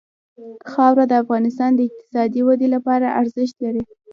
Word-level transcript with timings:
خاوره 0.71 1.05
د 1.07 1.13
افغانستان 1.23 1.71
د 1.75 1.79
اقتصادي 1.87 2.41
ودې 2.43 2.67
لپاره 2.75 3.07
ارزښت 3.19 3.55
لري. 3.65 3.83